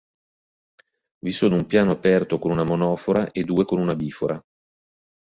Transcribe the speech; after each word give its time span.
Vi 1.23 1.31
sono 1.31 1.57
un 1.57 1.67
piano 1.67 1.91
aperto 1.91 2.39
con 2.39 2.49
una 2.49 2.63
monofora 2.63 3.29
e 3.29 3.43
due 3.43 3.65
con 3.65 3.77
una 3.79 3.93
bifora. 3.93 4.41